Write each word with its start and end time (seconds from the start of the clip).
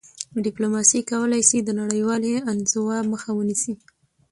ډیپلوماسي 0.45 0.99
کولای 1.11 1.43
سي 1.49 1.57
د 1.63 1.69
نړیوالي 1.81 2.33
انزوا 2.51 2.97
مخه 3.11 3.29
ونیسي.. 3.35 3.73